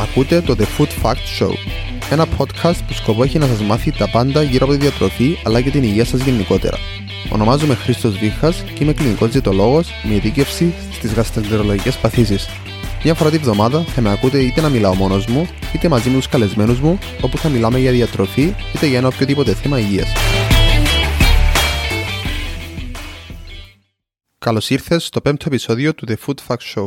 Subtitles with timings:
[0.00, 1.52] Ακούτε το The Food Fact Show,
[2.10, 5.60] ένα podcast που σκοπό έχει να σας μάθει τα πάντα γύρω από τη διατροφή αλλά
[5.60, 6.78] και την υγεία σας γενικότερα.
[7.30, 12.48] Ονομάζομαι Χρήστος Βίχας και είμαι κλινικός διαιτολόγος με ειδίκευση στις γαστρεντερολογικές παθήσεις.
[13.02, 16.16] Μια φορά τη βδομάδα θα με ακούτε είτε να μιλάω μόνος μου, είτε μαζί με
[16.16, 20.08] τους καλεσμένους μου, όπου θα μιλάμε για διατροφή είτε για ένα οποιοδήποτε θέμα υγείας.
[24.46, 26.84] Καλώς ήρθες στο πέμπτο επεισόδιο του The Food Fact Show.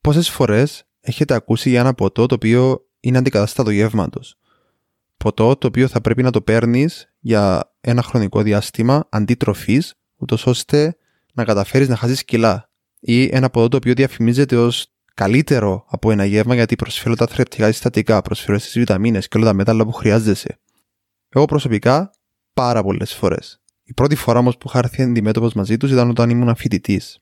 [0.00, 4.38] Πόσες φορές έχετε ακούσει για ένα ποτό το οποίο είναι αντικατάστατο γεύματος;
[5.16, 9.82] Ποτό το οποίο θα πρέπει να το παίρνεις για ένα χρονικό διάστημα αντί τροφή,
[10.16, 10.96] ούτως ώστε
[11.34, 12.70] να καταφέρεις να χάσεις κιλά.
[13.00, 17.66] Ή ένα ποτό το οποίο διαφημίζεται ως καλύτερο από ένα γεύμα γιατί προσφέρει τα θρεπτικά
[17.66, 20.58] συστατικά, προσφέρει τι βιταμίνες και όλα τα μέταλλα που χρειάζεσαι.
[21.28, 22.10] Εγώ προσωπικά
[22.54, 23.63] πάρα πολλές φορές.
[23.84, 27.18] Η πρώτη φορά όμως που είχα έρθει αντιμέτωπος μαζί τους ήταν όταν ήμουν φοιτητής.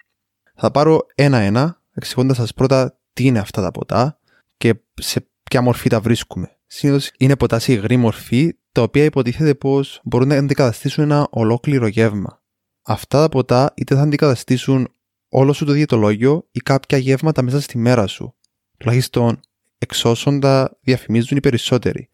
[0.55, 4.19] Θα πάρω ένα-ένα, εξηγώντας σας πρώτα τι είναι αυτά τα ποτά
[4.57, 6.57] και σε ποια μορφή τα βρίσκουμε.
[6.67, 11.87] Συνήθως είναι ποτά σε υγρή μορφή, τα οποία υποτίθεται πως μπορούν να αντικαταστήσουν ένα ολόκληρο
[11.87, 12.43] γεύμα.
[12.83, 14.89] Αυτά τα ποτά είτε θα αντικαταστήσουν
[15.29, 18.35] όλο σου το διαιτολόγιο ή κάποια γεύματα μέσα στη μέρα σου.
[18.77, 19.41] Τουλάχιστον
[19.79, 22.09] εξ όσων τα διαφημίζουν οι περισσότεροι.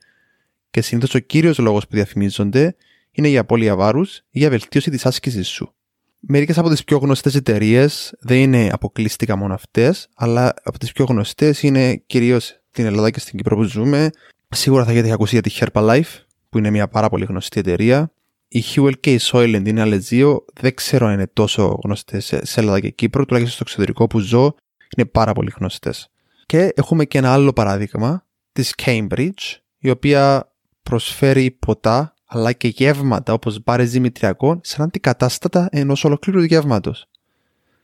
[0.70, 2.76] Και συνήθως ο κύριος λόγος που διαφημίζονται
[3.18, 5.74] είναι για απώλεια βάρους ή για βελτίωση της άσκησης σου.
[6.20, 11.04] Μερικές από τις πιο γνωστές εταιρείες δεν είναι αποκλειστικά μόνο αυτές, αλλά από τις πιο
[11.04, 14.10] γνωστές είναι κυρίως στην Ελλάδα και στην Κύπρο που ζούμε.
[14.48, 18.12] Σίγουρα θα έχετε ακούσει για τη Herbalife, που είναι μια πάρα πολύ γνωστή εταιρεία.
[18.48, 20.44] Η Hewell και η Soylent είναι άλλες δύο.
[20.60, 24.54] Δεν ξέρω αν είναι τόσο γνωστές σε Ελλάδα και Κύπρο, τουλάχιστον στο εξωτερικό που ζω,
[24.96, 26.10] είναι πάρα πολύ γνωστές.
[26.46, 30.52] Και έχουμε και ένα άλλο παράδειγμα της Cambridge, η οποία
[30.82, 37.08] προσφέρει ποτά αλλά και γεύματα όπως μπάρες δημητριακών σαν αντικατάστατα ενός ολοκλήρου γεύματος.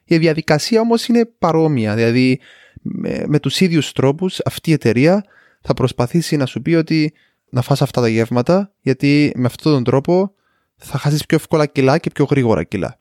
[0.05, 2.41] Η διαδικασία όμως είναι παρόμοια, δηλαδή
[2.83, 5.25] με, με τους ίδιους τρόπους αυτή η εταιρεία
[5.61, 7.12] θα προσπαθήσει να σου πει ότι
[7.50, 10.34] να φας αυτά τα γεύματα γιατί με αυτόν τον τρόπο
[10.76, 12.99] θα χάσεις πιο εύκολα κιλά και πιο γρήγορα κιλά.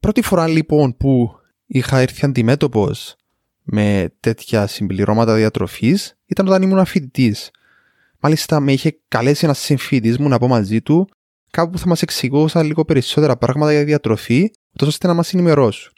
[0.00, 1.30] Πρώτη φορά λοιπόν που
[1.66, 3.16] είχα έρθει αντιμέτωπος
[3.62, 7.50] με τέτοια συμπληρώματα διατροφής ήταν όταν ήμουν φοιτητής.
[8.20, 11.08] Μάλιστα με είχε καλέσει ένας συμφίτη μου να πω μαζί του
[11.50, 15.92] κάπου που θα μας εξηγούσα λίγο περισσότερα πράγματα για διατροφή, ώστε να μας ενημερώσουν.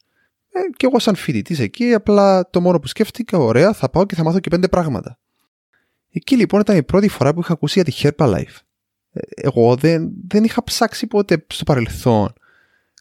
[0.52, 4.14] Ε, και εγώ, σαν φοιτητής εκεί, απλά το μόνο που σκέφτηκα, ωραία, θα πάω και
[4.14, 5.18] θα μάθω και πέντε πράγματα.
[6.12, 8.58] Εκεί λοιπόν ήταν η πρώτη φορά που είχα ακούσει για τη Herbalife.
[9.12, 12.32] Ε, εγώ δεν, δεν είχα ψάξει ποτέ στο παρελθόν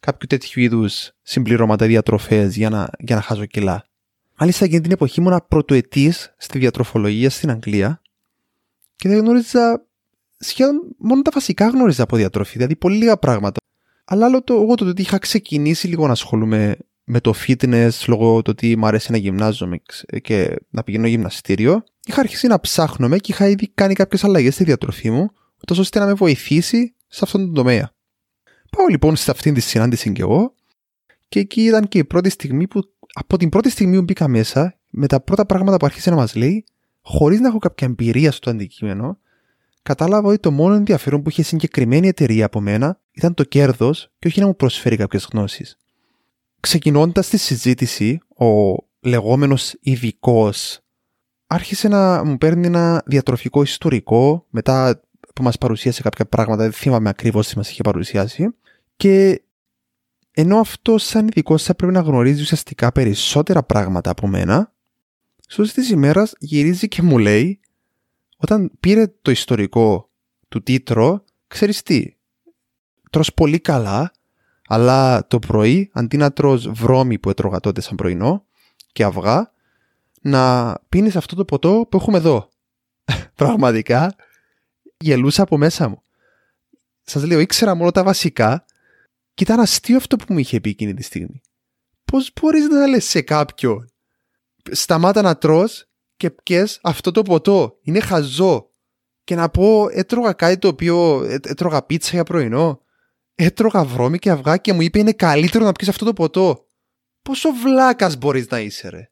[0.01, 3.84] κάποιο τέτοιου είδους συμπληρώματα διατροφές για να, για να χάσω κιλά.
[4.40, 8.01] Μάλιστα, εκείνη την εποχή ήμουν πρωτοετής στη διατροφολογία στην Αγγλία
[9.00, 9.86] και δεν γνώριζα
[10.40, 13.60] σχεδόν μόνο τα βασικά γνώριζα από διατροφή, δηλαδή πολύ λίγα πράγματα.
[14.06, 18.42] Αλλά άλλο το, εγώ το ότι είχα ξεκινήσει λίγο να ασχολούμαι με το fitness λόγω
[18.42, 19.82] του ότι μου αρέσει να γυμνάζομαι
[20.22, 24.64] και να πηγαίνω γυμναστήριο, είχα αρχίσει να ψάχνομαι και είχα ήδη κάνει κάποιες αλλαγές στη
[24.64, 25.30] διατροφή μου,
[25.66, 27.92] τόσο ώστε να με βοηθήσει σε αυτόν τον τομέα.
[28.78, 30.54] Πάω λοιπόν σε αυτήν τη συνάντηση και εγώ,
[31.30, 32.81] και εκεί ήταν και η πρώτη στιγμή που,
[33.14, 36.36] από την πρώτη στιγμή που μπήκα μέσα, με τα πρώτα πράγματα που άρχισε να μας
[36.36, 36.66] λέει,
[37.12, 39.18] χωρίς να έχω κάποια εμπειρία στο αντικείμενο,
[39.81, 44.28] κατάλαβα ότι το μόνο ενδιαφέρον που είχε συγκεκριμένη εταιρεία από μένα ήταν το κέρδος και
[44.28, 45.78] όχι να μου προσφέρει κάποιες γνώσεις.
[46.59, 50.80] Ξεκινώντας τη συζήτηση, ο λεγόμενος ειδικός
[51.48, 55.02] άρχισε να μου παίρνει ένα διατροφικό ιστορικό μετά
[55.36, 58.56] που μας παρουσίασε κάποια πράγματα, δεν θυμάμαι ακριβώς τι μας είχε παρουσιάσει
[58.96, 59.42] και
[60.31, 64.74] ενώ αυτό σαν ειδικός θα πρέπει να γνωρίζει ουσιαστικά περισσότερα πράγματα από μένα
[65.52, 67.60] στο της ημέρας γυρίζει και μου λέει,
[68.38, 70.10] όταν πήρε το ιστορικό
[70.48, 72.16] του τίτρο, ξέρεις τι,
[73.10, 74.12] τρως πολύ καλά,
[74.68, 78.46] αλλά το πρωί, αντί να τρως βρώμη που έτρωγα τότε σαν πρωινό
[78.92, 79.52] και αυγά,
[80.22, 82.50] να πίνεις αυτό το ποτό που έχουμε εδώ.
[83.36, 84.16] Πραγματικά,
[84.98, 86.04] γελούσα από μέσα μου.
[87.04, 88.66] Σας λέω, ήξερα μόνο τα βασικά
[89.34, 91.42] και ήταν αστείο αυτό που μου είχε πει εκείνη τη στιγμή.
[92.06, 93.92] Πώς μπορείς να λες σε κάποιον
[94.71, 97.77] σταμάτα να τρως και πιες αυτό το ποτό.
[97.81, 98.71] Είναι χαζό.
[99.24, 102.81] Και να πω, έτρωγα κάτι το οποίο, έτρωγα πίτσα για πρωινό.
[103.36, 106.66] Έτρωγα βρώμη και αυγά και μου είπε είναι καλύτερο να πιεις αυτό το ποτό.
[107.21, 109.12] Πόσο βλάκας μπορείς να είσαι ρε.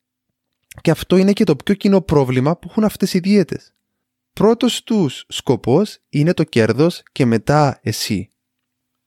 [0.82, 3.74] Και αυτό είναι και το πιο κοινό πρόβλημα που έχουν αυτές οι δίαιτες.
[4.34, 8.30] Πρώτος τους σκοπός είναι το κέρδος και μετά εσύ.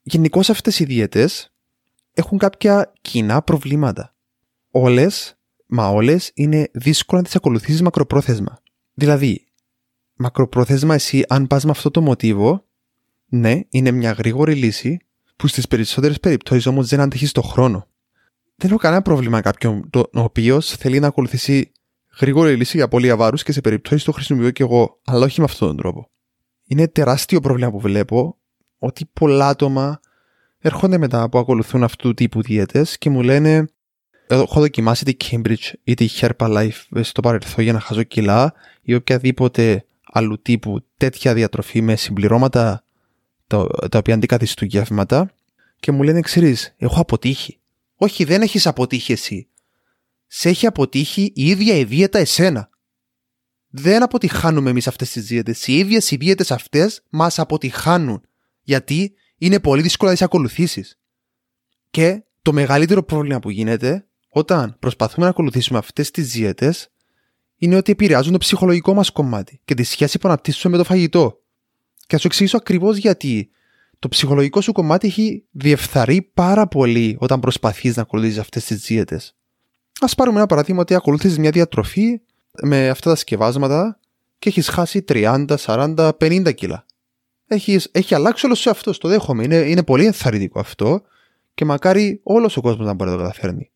[0.03, 1.53] Γενικώς αυτές οι δίαιτες
[2.13, 4.15] έχουν κάποια κοινά προβλήματα.
[4.71, 5.40] Όλες
[5.71, 8.63] μα όλες είναι δύσκολο να τις ακολουθήσεις μακροπρόθεσμα.
[8.95, 9.47] Δηλαδή,
[10.15, 12.65] μακροπρόθεσμα εσύ, αν πας με αυτό το μοτίβο,
[13.27, 14.99] ναι, είναι μια γρήγορη λύση
[15.37, 17.87] που στις περισσότερες περιπτώσεις όμως δεν αντέχεις το χρόνο.
[18.57, 21.73] δεν έχω κανένα πρόβλημα κάποιον το, ο οποίος θέλει να ακολουθήσει
[22.21, 25.47] γρήγορη λύση για πολύ βάρους και σε περιπτώσεις το χρησιμοποιώ και εγώ, αλλά όχι με
[25.51, 26.11] αυτόν τον τρόπο.
[26.67, 28.39] Είναι τεράστιο πρόβλημα που βλέπω
[28.79, 30.01] ότι πολλά άτομα
[30.59, 33.67] έρχονται μετά που ακολουθούν αυτού του τύπου δίαιτε και μου λένε
[34.35, 39.85] έχω δοκιμάσει τη Cambridge ή τη Herbalife στο παρελθόν για να χάσω κιλά ή οποιαδήποτε
[40.05, 42.85] άλλου τύπου τέτοια διατροφή με συμπληρώματα
[43.47, 45.31] τα, τα οποία αντικαθιστούν γεύματα
[45.81, 47.59] και μου λένε ξέρεις, έχω αποτύχει.
[47.97, 49.49] Όχι δεν έχεις αποτύχει εσύ.
[50.27, 52.71] Σε έχει αποτύχει η ίδια η δίαιτα εσένα.
[53.69, 55.67] Δεν αποτυχάνουμε εμείς αυτές τις δίαιτες.
[55.67, 58.23] Οι ίδιες οι δίαιτες αυτές μας αποτυχάνουν.
[58.63, 60.99] Γιατί είναι πολύ δύσκολο να τις ακολουθήσεις.
[61.91, 66.91] Και το μεγαλύτερο πρόβλημα που γίνεται όταν προσπαθούμε να ακολουθήσουμε αυτές τις δίαιτες
[67.57, 71.41] είναι ότι επηρεάζουν το ψυχολογικό μας κομμάτι και τη σχέση που αναπτύσσουμε με το φαγητό.
[71.97, 73.51] Και θα σου εξηγήσω ακριβώς γιατί
[73.99, 79.37] το ψυχολογικό σου κομμάτι έχει διεφθαρεί πάρα πολύ όταν προσπαθείς να ακολουθήσεις αυτές τις δίαιτες.
[80.01, 82.21] Ας πάρουμε ένα παράδειγμα ότι ακολουθείς μια διατροφή
[82.63, 83.99] με αυτά τα σκευάσματα
[84.39, 86.87] και έχεις χάσει 30, 40, 50 κιλά.
[87.47, 89.45] Έχεις, έχει αλλάξει όλος σε αυτός, το δέχομαι.
[89.45, 91.03] Είναι, είναι πολύ ενθαρρυντικό αυτό
[91.55, 93.70] και μακάρι όλος ο κόσμος να μπορεί να το καταφέρνει.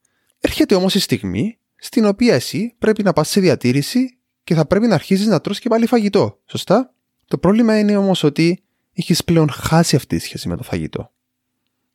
[0.47, 4.87] Έρχεται όμως η στιγμή στην οποία εσύ πρέπει να πας σε διατήρηση και θα πρέπει
[4.87, 6.41] να αρχίσει να τρως και πάλι φαγητό.
[6.47, 6.95] Σωστά;
[7.27, 8.63] Το πρόβλημα είναι όμως ότι
[8.93, 11.13] έχεις πλέον χάσει αυτή τη σχέση με το φαγητό.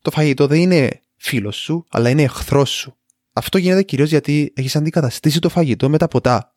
[0.01, 2.98] Το φαγητό δεν είναι φίλος σου, αλλά είναι εχθρός σου.
[3.34, 6.54] Αυτό γίνεται κυρίως γιατί έχεις αντικαταστήσει το φαγητό με τα ποτά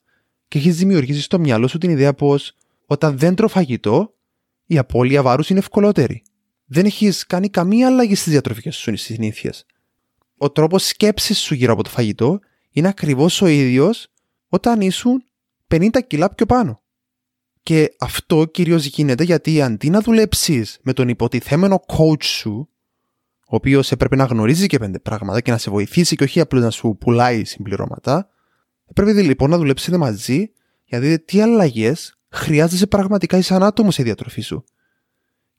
[0.49, 2.57] και έχεις δημιουργήσει στο μυαλό σου την ιδέα πως
[2.87, 4.15] όταν δεν τρώω φαγητό,
[4.67, 6.23] η απώλεια βάρους είναι ευκολότερη.
[6.65, 9.67] Δεν έχεις κάνει καμία αλλαγή στις διατροφικές σου συνήθειες.
[10.43, 12.41] Ο τρόπος σκέψης σου γύρω από το φαγητό
[12.71, 14.09] είναι ακριβώς ο ίδιος
[14.49, 15.25] όταν ήσουν
[15.69, 16.83] 50 κιλά πιο πάνω.
[17.63, 22.69] Και αυτό κυρίως γίνεται γιατί αντί να δουλέψεις με τον υποτιθέμενο coach σου,
[23.47, 26.63] ο οποίος έπρεπε να γνωρίζει και πέντε πράγματα και να σε βοηθήσει και όχι απλώς
[26.63, 28.29] να σου πουλάει συμπληρώματα,
[28.87, 30.51] έπρεπε λοιπόν να δουλέψετε μαζί
[30.85, 34.65] για να δείτε τι αλλαγές χρειάζεσαι πραγματικά σαν άτομο σε διατροφή σου.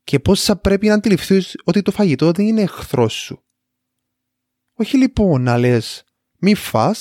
[0.04, 3.44] Και πώς θα πρέπει να αντιληφθείς ότι το φαγητό δεν είναι εχθρός σου.
[4.74, 6.04] Όχι λοιπόν να λες,
[6.38, 6.96] μη φά,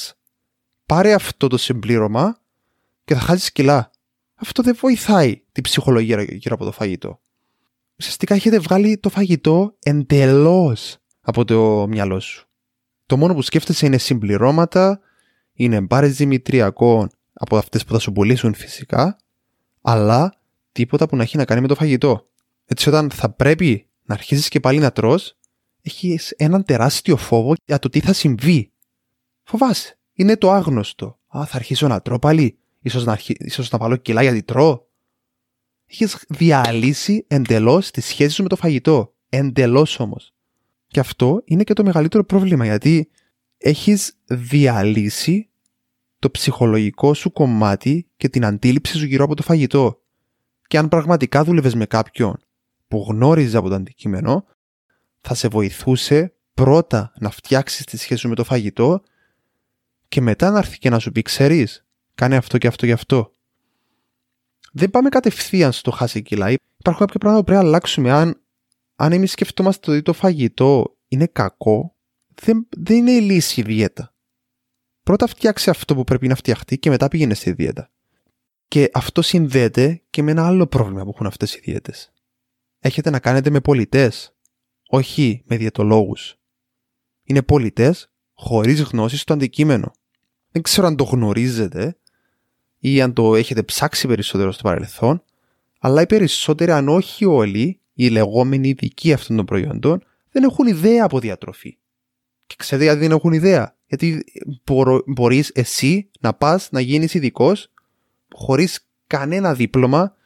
[0.86, 2.40] πάρε αυτό το συμπλήρωμα
[3.04, 3.90] και θα χάσεις κιλά.
[4.34, 7.20] Αυτό δεν βοηθάει την ψυχολογία γύρω από το φαγητό.
[7.98, 12.46] Ουσιαστικά έχετε βγάλει το φαγητό εντελώς από το μυαλό σου.
[13.06, 15.00] Το μόνο που σκέφτεσαι είναι συμπληρώματα,
[15.52, 19.16] είναι μπάρες δημητριακών από αυτές που θα σου πουλήσουν φυσικά
[19.80, 20.34] αλλά
[20.72, 22.26] τίποτα που να έχει να κάνει με το φαγητό.
[22.66, 25.38] Έτσι όταν θα πρέπει να αρχίσεις και πάλι να τρως,
[25.82, 28.72] έχεις έναν τεράστιο φόβο για το τι θα συμβεί.
[29.42, 29.98] Φοβάσαι.
[30.12, 31.18] Είναι το άγνωστο.
[31.36, 32.58] Α, θα αρχίσω να τρώω πάλι.
[32.80, 33.34] Ίσως να, αρχί...
[33.38, 34.80] ίσως να βάλω κιλά γιατί τρώω.
[35.86, 39.14] Έχεις διαλύσει εντελώς τη σχέση σου με το φαγητό.
[39.28, 40.32] Εντελώς όμως.
[40.86, 43.10] Και αυτό είναι και το μεγαλύτερο πρόβλημα γιατί
[43.58, 45.50] έχεις διαλύσει
[46.18, 50.00] το ψυχολογικό σου κομμάτι και την αντίληψη σου γύρω από το φαγητό.
[50.66, 52.36] Και αν πραγματικά δούλευες με κάποιον
[52.88, 54.44] που γνώριζε από το αντικείμενο,
[55.22, 59.02] θα σε βοηθούσε πρώτα να φτιάξεις τη σχέση σου με το φαγητό
[60.08, 61.84] και μετά να έρθει και να σου πει: Ξέρεις,
[62.14, 63.32] κάνε αυτό και αυτό και αυτό.
[64.72, 66.50] Δεν πάμε κατευθείαν στο χάσει κιλά.
[66.50, 68.10] Υπάρχουν κάποια πράγματα που πρέπει να αλλάξουμε.
[68.10, 68.40] Αν,
[68.96, 71.94] αν εμείς σκεφτόμαστε ότι το φαγητό είναι κακό,
[72.34, 74.12] δεν, δεν είναι η λύση η δίαιτα
[75.02, 77.90] πρώτα φτιάξει αυτό που πρέπει να φτιαχτεί και μετά πήγαινε στη δίαιτα.
[78.68, 82.12] Και αυτό συνδέεται και με ένα άλλο πρόβλημα που έχουν αυτές οι δίαιτες.
[82.80, 84.31] Έχετε να κάνετε με πολιτές,
[84.94, 86.38] όχι με διαιτολόγους.
[87.24, 89.92] Είναι πολιτές χωρίς γνώση στο αντικείμενο.
[90.50, 91.96] Δεν ξέρω αν το γνωρίζετε
[92.78, 95.24] ή αν το έχετε ψάξει περισσότερο στο παρελθόν,
[95.78, 101.04] αλλά οι περισσότεροι, αν όχι όλοι, οι λεγόμενοι ειδικοί αυτών των προϊόντων, δεν έχουν ιδέα
[101.04, 101.78] από διατροφή.
[102.46, 104.24] Και ξέρετε γιατί δεν έχουν ιδέα; Γιατί
[105.06, 107.72] μπορείς εσύ να πας να γίνεις ειδικός
[108.34, 110.16] χωρίς κανένα δίπλωμα,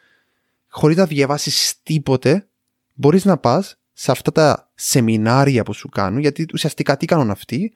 [0.68, 2.48] χωρίς να διαβάσεις τίποτε,
[2.94, 7.72] μπορείς να πας σε αυτά τα σεμινάρια που σου κάνουν, γιατί ουσιαστικά τι κάνουν αυτοί,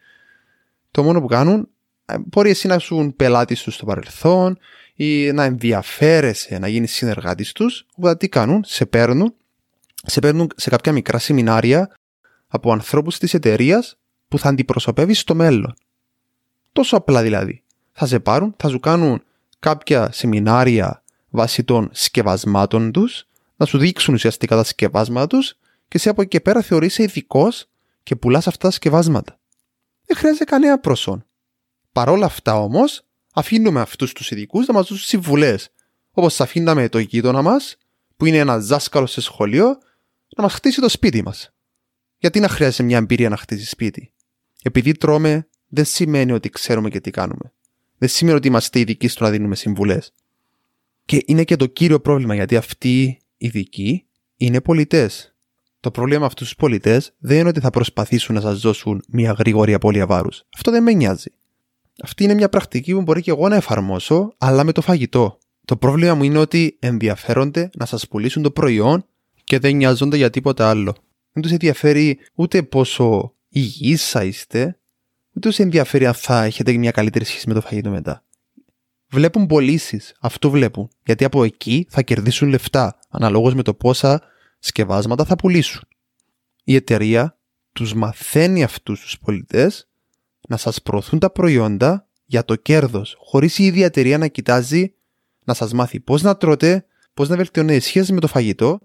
[0.91, 1.69] το μόνο που κάνουν,
[2.05, 4.59] ε, μπορεί εσύ να σου πελάτης τους στο παρελθόν
[4.95, 9.35] ή να ενδιαφέρεσαι να γίνεις συνεργάτης τους, οπότε τι κάνουν, σε παίρνουν,
[10.05, 11.95] σε παίρνουν σε κάποια μικρά σεμινάρια
[12.49, 13.99] από ανθρώπους της εταιρείας
[14.29, 15.75] που θα αντιπροσωπεύεις στο μέλλον.
[16.73, 17.63] Τόσο απλά δηλαδή.
[17.93, 19.23] Θα σε πάρουν, θα σου κάνουν
[19.59, 25.55] κάποια σεμινάρια βάσει των σκευασμάτων τους, να σου δείξουν ουσιαστικά τα σκευάσματα τους
[25.91, 27.69] και εσύ από εκεί και πέρα θεωρείσαι ειδικός
[28.03, 29.41] και πουλάς αυτά τα σκευάσματα.
[30.07, 31.27] Δεν χρειάζεται κανένα προσόν.
[31.93, 33.03] Παρ' όλα αυτά όμως,
[33.35, 35.71] αφήνουμε αυτούς τους ειδικούς να μας δώσουν συμβουλές.
[36.11, 37.77] Όπως αφήναμε το γείτονα μας,
[38.17, 39.67] που είναι ένας δάσκαλος σε σχολείο,
[40.37, 41.55] να μας χτίσει το σπίτι μας.
[42.19, 44.13] Γιατί να χρειάζεται μια εμπειρία να χτίσει σπίτι;
[44.63, 47.53] Επειδή τρώμε δεν σημαίνει ότι ξέρουμε και τι κάνουμε.
[47.99, 50.13] Δεν σημαίνει ότι είμαστε ειδικοί στο να δίνουμε συμβουλές.
[51.05, 54.07] Και είναι και το κύριο πρόβλημα γιατί αυτοί οι ειδικοί
[54.37, 55.30] είναι πολιτές.
[55.81, 59.33] Το πρόβλημα με αυτούς τους πολιτές δεν είναι ότι θα προσπαθήσουν να σας δώσουν μια
[59.33, 60.43] γρήγορη απώλεια βάρους.
[60.55, 61.33] Αυτό δεν με νοιάζει.
[62.03, 65.39] Αυτή είναι μια πρακτική που μπορεί και εγώ να εφαρμόσω, αλλά με το φαγητό.
[65.65, 69.05] Το πρόβλημα μου είναι ότι ενδιαφέρονται να σας πουλήσουν το προϊόν
[69.45, 70.95] και δεν νοιάζονται για τίποτα άλλο.
[71.33, 74.79] Δεν τους ενδιαφέρει ούτε πόσο υγιείς θα είστε,
[75.35, 78.25] ούτε τους ενδιαφέρει αν θα έχετε μια καλύτερη σχέση με το φαγητό μετά.
[79.11, 80.15] Βλέπουν πωλήσεις.
[80.21, 80.91] Αυτό βλέπουν.
[81.05, 84.23] Γιατί από εκεί θα κερδίσουν λεφτά, αναλόγως με το πόσα
[84.61, 85.83] σκευάσματα θα πουλήσουν.
[86.65, 87.39] Η εταιρεία
[87.73, 89.89] τους μαθαίνει αυτούς τους πολιτές
[90.49, 94.95] να σας προωθούν τα προϊόντα για το κέρδος, χωρίς η ίδια εταιρεία να κοιτάζει
[95.45, 98.81] να σας μάθει πώς να τρώτε, πώς να βελτιώνετε σχέση με το φαγητό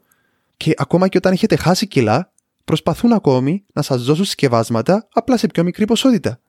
[0.57, 2.31] και ακόμα και όταν έχετε χάσει κιλά,
[2.65, 6.39] προσπαθούν ακόμη να σας δώσουν συσκευάσματα απλά σε πιο μικρή ποσότητα.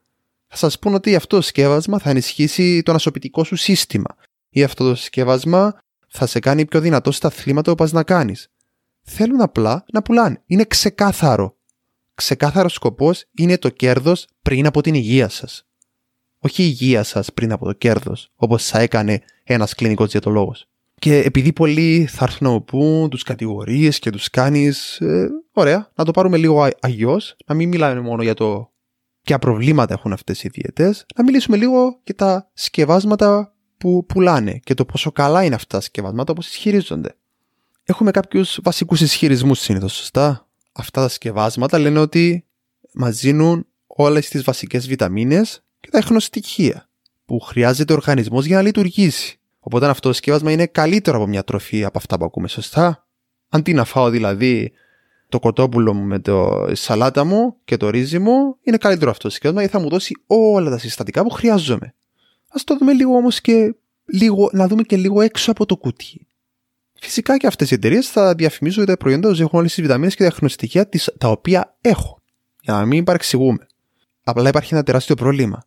[0.48, 4.16] Θα σας πούν ότι αυτό το σκεύασμα θα ενισχύσει το ανασωπητικό σου σύστημα
[4.48, 5.78] ή αυτό το συσκεύασμα
[6.08, 8.50] θα σε κάνει πιο δυνατό στα αθλήματα που πας να κάνεις.
[9.08, 10.42] Θέλουν απλά να πουλάνε.
[10.46, 11.56] Είναι ξεκάθαρο.
[12.14, 15.66] Ξεκάθαρος σκοπός είναι το κέρδος πριν από την υγεία σας.
[16.38, 20.54] Όχι η υγεία σας πριν από το κέρδος, όπως θα έκανε ένας κλινικός διατολόγο.
[20.94, 25.90] Και επειδή πολλοί θα έρθουν να μου πούν τους κατηγορίε και τους κάνεις, ε, ωραία,
[25.94, 28.70] να το πάρουμε λίγο αγιώς, να μην μιλάμε μόνο για το
[29.22, 34.74] ποια προβλήματα έχουν αυτές οι διαιτές, να μιλήσουμε λίγο για τα σκευάσματα που πουλάνε και
[34.74, 37.16] το πόσο καλά είναι αυτά τα σκευάσματα όπως ισχυρίζονται.
[37.88, 42.44] Έχουμε κάποιους βασικούς ισχυρισμούς συνήθως, σωστά; Αυτά τα σκευάσματα λένε ότι
[42.92, 46.88] μα δίνουν όλες τις βασικές βιταμίνες και τα στοιχεία
[47.24, 49.38] που χρειάζεται ο οργανισμός για να λειτουργήσει.
[49.58, 53.06] Οπότε αυτό το σκεύασμα είναι καλύτερο από μια τροφή από αυτά που ακούμε, σωστά;
[53.48, 54.72] Αντί να φάω δηλαδή
[55.28, 59.34] το κοτόπουλο μου με το σαλάτα μου και το ρύζι μου, είναι καλύτερο αυτό το
[59.34, 61.86] σκεύασμα γιατί θα μου δώσει όλα τα συστατικά που χρειάζομαι.
[62.48, 63.74] Α το δούμε λίγο όμως και
[64.04, 66.25] λίγο, να δούμε και λίγο έξω από το κουτί.
[67.00, 70.14] Φυσικά και αυτές οι εταιρείες θα διαφημίζουν ότι τα προϊόντα τους έχουν όλες τις βιταμίνες
[70.14, 70.88] και τα χνοστοιχεία
[71.18, 72.22] τα οποία έχω.
[72.62, 73.66] Για να μην παρεξηγούμε.
[74.24, 75.66] Απλά υπάρχει ένα τεράστιο πρόβλημα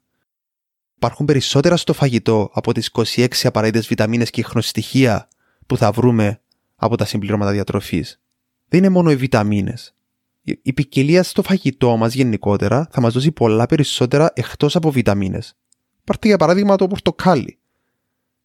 [0.99, 5.27] υπάρχουν περισσότερα στο φαγητό από τις 26 απαραίτητες βιταμίνες και χνοστοιχεία
[5.67, 6.41] που θα βρούμε
[6.75, 8.19] από τα συμπληρώματα διατροφής.
[8.67, 9.95] Δεν είναι μόνο οι βιταμίνες.
[10.41, 15.55] Η ποικιλία στο φαγητό μας γενικότερα θα μας δώσει πολλά περισσότερα εκτός από βιταμίνες.
[16.03, 17.59] Πάρτε για παράδειγμα το πορτοκάλι.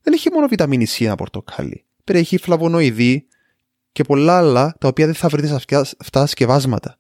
[0.03, 1.85] Δεν έχει μόνο βιταμίνη C ένα πορτοκάλι.
[2.05, 3.27] Περιέχει φλαβονοειδή
[3.93, 6.99] και πολλά άλλα τα οποία δεν θα βρείτε σε αυτά τα σκευάσματα.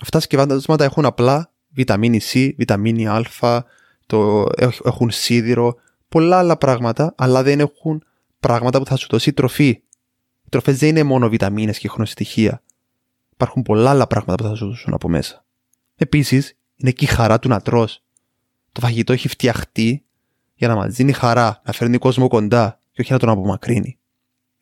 [0.00, 3.64] Αυτά τα σκευάσματα έχουν απλά βιταμίνη C, βιταμίνη Α,
[4.06, 4.46] το,
[4.84, 5.74] έχουν σίδηρο,
[6.08, 8.04] πολλά άλλα πράγματα, αλλά δεν έχουν
[8.40, 9.68] πράγματα που θα σου δώσει τροφή.
[10.44, 12.62] Οι τροφές δεν είναι μόνο βιταμίνες και χρονοστοιχεία.
[13.32, 15.44] Υπάρχουν πολλά άλλα πράγματα που θα σου δώσουν από μέσα.
[15.96, 18.02] Επίσης, είναι και η χαρά του να τρως.
[18.72, 20.04] Το φαγητό έχει φτιαχτεί
[20.54, 23.98] για να μας δίνει χαρά, να φέρνει κόσμο κοντά και όχι να τον απομακρύνει.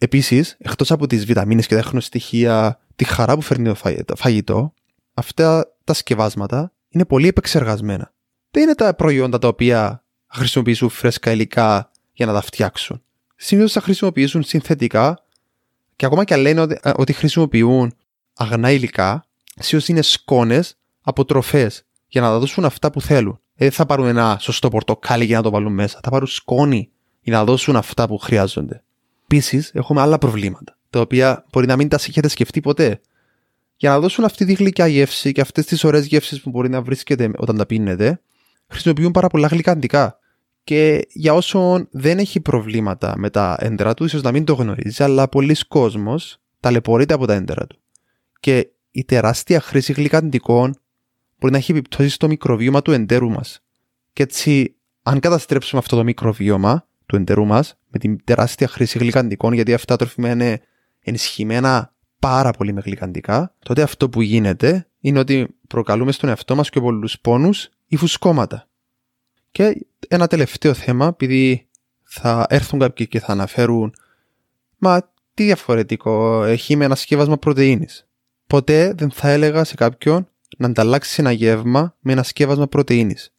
[0.03, 3.73] Επίσης, εκτός από τις βιταμίνες και τα χρονοστοιχεία, τη χαρά που φέρνει
[4.05, 4.73] το φαγητό,
[5.15, 8.13] αυτά τα σκευάσματα είναι πολύ επεξεργασμένα
[8.53, 13.03] δεν είναι τα προϊόντα τα οποία χρησιμοποιήσουν φρέσκα υλικά για να τα φτιάξουν.
[13.37, 15.25] Συνήθως θα χρησιμοποιήσουν συνθετικά
[15.97, 17.95] και ακόμα και αν λένε ότι, ε, ότι χρησιμοποιούν
[18.35, 19.25] αγνά υλικά,
[19.59, 23.41] συνήθως είναι σκόνες από τροφές για να τα δώσουν αυτά που θέλουν.
[23.55, 26.01] Δεν θα πάρουν ένα σωστό πορτοκάλι για να το βάλουν μέσα.
[26.03, 26.91] Θα πάρουν σκόνη
[27.21, 28.85] για να δώσουν αυτά που χρειάζονται.
[29.33, 33.01] Επίσης, έχουμε άλλα προβλήματα, τα οποία μπορεί να μην τα έχετε σκεφτεί ποτέ.
[33.77, 36.83] Για να δώσουν αυτή τη γλυκιά γεύση και αυτές τις ωραίες γεύσεις που μπορεί να
[36.83, 38.21] βρίσκεται όταν τα πίνετε,
[38.69, 40.19] χρησιμοποιούν πάρα πολλά γλυκαντικά.
[40.65, 45.03] Και για όσον δεν έχει προβλήματα με τα έντερα του, ίσως να μην το γνωρίζει,
[45.03, 47.81] αλλά πολλοί κόσμος ταλαιπωρείται από τα έντερα του.
[48.41, 50.75] Και η τεράστια χρήση γλυκαντικών
[51.39, 53.63] μπορεί να έχει επιπτώσεις στο μικροβίωμα του εντέρου μας.
[54.13, 59.53] Και έτσι, αν καταστρέψουμε αυτό το μικροβίωμα του εντέρου μας με την τεράστια χρήση γλυκαντικών,
[59.53, 60.61] γιατί αυτά τροφιμένα είναι
[61.01, 66.71] ενισχυμένα πάρα πολύ με γλυκαντικά, τότε αυτό που γίνεται είναι ότι προκαλούμε στον εαυτό μας
[66.71, 68.69] και πολλούς πόνους ή φουσκώματα.
[69.51, 71.69] Και ένα τελευταίο θέμα, επειδή
[72.03, 73.95] θα έρθουν κάποιοι και θα αναφέρουν
[74.79, 78.07] «Μα τι διαφορετικό έχει με ένα σκεύασμα πρωτεΐνης».
[78.47, 83.33] Ποτέ δεν θα έλεγα σε κάποιον να ανταλλάξει ένα γεύμα με ένα σκεύασμα πρωτεΐνης.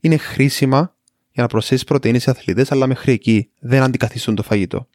[0.00, 0.96] Είναι χρήσιμα
[1.38, 4.88] για να προσθέσεις πρωτεΐνη σε αθλητές, αλλά μέχρι εκεί δεν αντικαθιστούν το φαγητό.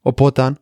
[0.00, 0.54] Οπότε,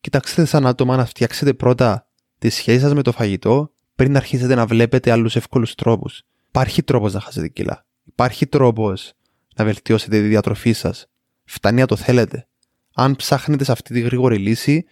[0.00, 2.08] κοιτάξτε σαν άτομα να φτιάξετε πρώτα
[2.38, 6.22] τη σχέση σας με το φαγητό πριν να αρχίσετε να βλέπετε άλλους εύκολους τρόπους.
[6.48, 7.86] Υπάρχει τρόπος να χάσετε κιλά.
[8.04, 9.12] Υπάρχει τρόπος
[9.56, 11.06] να βελτιώσετε τη διατροφή σας.
[11.44, 12.48] Φτάνει να το θέλετε.
[12.94, 14.84] Αν ψάχνετε σε αυτή τη γρήγορη λύση,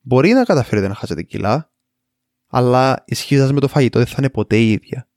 [0.00, 1.72] μπορεί να καταφέρετε να χάσετε κιλά,
[2.46, 5.08] αλλά η σχέση σας με το φαγητό δεν θα είναι ποτέ η ίδια.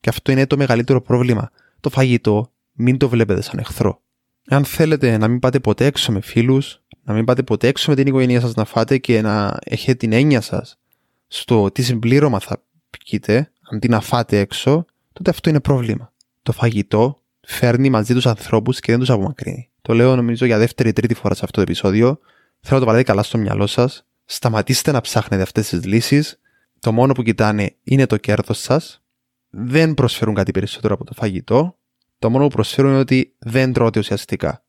[0.00, 1.50] Και αυτό είναι το μεγαλύτερο πρόβλημα.
[1.80, 4.02] Το φαγητό μην το βλέπετε σαν εχθρό.
[4.48, 7.96] Αν θέλετε να μην πάτε ποτέ έξω με φίλους, να μην πάτε ποτέ έξω με
[7.96, 10.78] την οικογένειά σας να φάτε και να έχετε την έννοια σας
[11.26, 16.12] στο τι συμπλήρωμα θα πιείτε, αντί να φάτε έξω, τότε αυτό είναι πρόβλημα.
[16.42, 19.70] Το φαγητό φέρνει μαζί τους ανθρώπους και δεν τους απομακρύνει.
[19.82, 22.18] Το λέω νομίζω για δεύτερη ή τρίτη φορά σε αυτό το επεισόδιο.
[22.60, 24.06] Θέλω να το πάρετε καλά στο μυαλό σας.
[24.24, 26.40] Σταματήστε να ψάχνετε αυτές τις λύσεις.
[26.78, 29.02] Το μόνο που κοιτάνε είναι το κέρδος σας.
[29.50, 31.78] Δεν προσφέρουν κάτι περισσότερο από το φαγητό.
[32.22, 34.64] Το μόνο που προσφέρουν είναι ότι δεν τρώτε ουσιαστικά.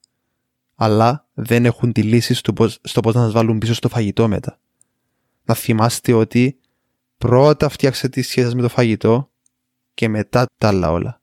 [0.76, 2.54] Αλλά δεν έχουν τη λύση στο
[3.02, 4.60] πώ να σας βάλουν πίσω στο φαγητό μετά.
[5.46, 6.60] Να θυμάστε ότι
[7.18, 9.30] πρώτα φτιάξετε τη σχέση με το φαγητό
[9.94, 11.22] και μετά τα άλλα όλα.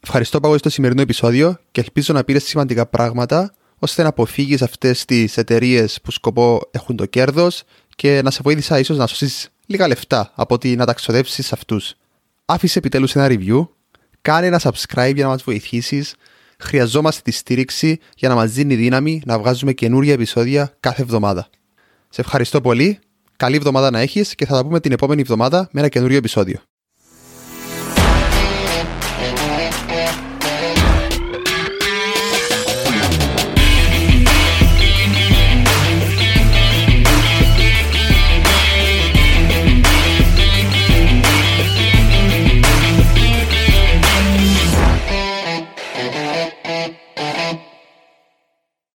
[0.00, 5.04] Ευχαριστώ πάρα στο σημερινό επεισόδιο και ελπίζω να πήρες σημαντικά πράγματα ώστε να αποφύγεις αυτές
[5.04, 7.62] τις εταιρείες που σκοπό έχουν το κέρδος
[7.96, 11.54] και να σε βοήθησα ίσως να σώσεις λίγα λεφτά από ότι να τα ξοδέψει σε
[11.54, 11.94] αυτούς.
[12.44, 13.68] Άφησε επιτέλους ένα review,
[14.20, 16.14] κάνε ένα subscribe για να μας βοηθήσεις.
[16.58, 21.48] Χρειαζόμαστε τη στήριξη για να μας δίνει δύναμη να βγάζουμε καινούργια επεισόδια κάθε εβδομάδα.
[22.08, 22.98] Σε ευχαριστώ πολύ,
[23.36, 26.60] καλή εβδομάδα να έχεις και θα τα πούμε την επόμενη εβδομάδα με ένα καινούριο επεισόδιο.